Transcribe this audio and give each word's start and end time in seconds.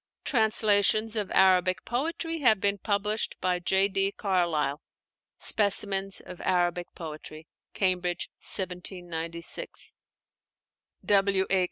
Translations 0.23 1.15
of 1.15 1.29
Arabic 1.29 1.85
poetry 1.85 2.39
have 2.39 2.59
been 2.59 2.79
published 2.79 3.39
by 3.39 3.59
J.D. 3.59 4.13
Carlyle, 4.13 4.81
'Specimens 5.37 6.19
of 6.21 6.41
Arabic 6.43 6.87
Poetry' 6.95 7.47
(Cambridge, 7.75 8.27
1796); 8.39 9.93
W.A. 11.05 11.59